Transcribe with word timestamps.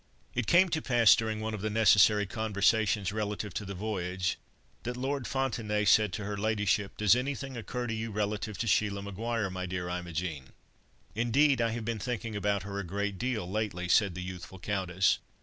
It 0.33 0.47
came 0.47 0.69
to 0.69 0.81
pass 0.81 1.15
during 1.15 1.41
one 1.41 1.53
of 1.53 1.61
the 1.61 1.69
necessary 1.69 2.25
conversations 2.25 3.11
relative 3.13 3.53
to 3.53 3.65
the 3.65 3.75
voyage, 3.75 4.39
that 4.81 4.97
Lord 4.97 5.25
Fontenaye 5.27 5.85
said 5.87 6.11
to 6.13 6.23
her 6.25 6.35
ladyship, 6.35 6.97
"Does 6.97 7.15
anything 7.15 7.55
occur 7.55 7.85
to 7.85 7.93
you, 7.93 8.09
relative 8.09 8.57
to 8.57 8.65
Sheila 8.67 9.03
Maguire, 9.03 9.51
my 9.51 9.67
dear 9.67 9.89
Imogen?" 9.89 10.53
"Indeed, 11.13 11.61
I 11.61 11.69
have 11.69 11.85
been 11.85 11.99
thinking 11.99 12.35
about 12.35 12.63
her 12.63 12.79
a 12.79 12.83
great 12.83 13.19
deal, 13.19 13.47
lately," 13.47 13.87
said 13.87 14.15
the 14.15 14.23
youthful 14.23 14.57
countess. 14.57 15.19